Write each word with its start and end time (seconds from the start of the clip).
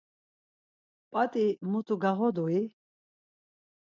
p̌at̆i 1.11 1.45
mutu 1.71 1.95
gağodu-i? 2.01 2.63